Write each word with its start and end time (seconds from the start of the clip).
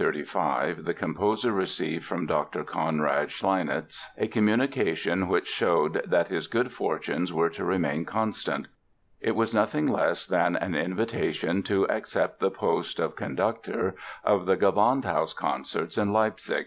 Early 0.00 0.20
in 0.20 0.26
1835 0.26 0.84
the 0.84 0.94
composer 0.94 1.50
received 1.50 2.04
from 2.04 2.26
Dr. 2.26 2.62
Conrad 2.62 3.32
Schleinitz 3.32 4.06
a 4.16 4.28
communication 4.28 5.26
which 5.26 5.48
showed 5.48 6.02
that 6.06 6.28
his 6.28 6.46
good 6.46 6.70
fortunes 6.72 7.32
were 7.32 7.50
to 7.50 7.64
remain 7.64 8.04
constant. 8.04 8.68
It 9.20 9.34
was 9.34 9.52
nothing 9.52 9.88
less 9.88 10.24
than 10.24 10.54
an 10.54 10.76
invitation 10.76 11.64
to 11.64 11.90
accept 11.90 12.38
the 12.38 12.52
post 12.52 13.00
of 13.00 13.16
conductor 13.16 13.96
of 14.22 14.46
the 14.46 14.56
Gewandhaus 14.56 15.32
concerts 15.34 15.98
in 15.98 16.12
Leipzig. 16.12 16.66